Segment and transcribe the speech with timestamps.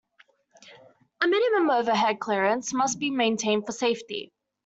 [1.21, 4.33] A minimum overhead clearance must be maintained for safety.